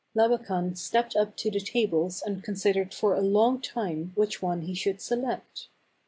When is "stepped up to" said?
0.75-1.51